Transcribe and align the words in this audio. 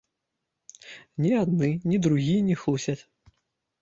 Ні 1.23 1.31
адны, 1.41 1.69
ні 1.93 2.01
другія 2.07 2.41
не 2.49 2.55
хлусяць. 2.63 3.01